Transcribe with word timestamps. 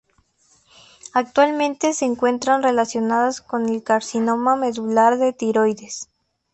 Actualmente 1.13 1.93
se 1.93 2.05
encuentran 2.05 2.63
relacionadas 2.63 3.39
con 3.39 3.69
el 3.69 3.83
carcinoma 3.83 4.55
medular 4.55 5.19
de 5.19 5.31
tiroides. 5.31 6.07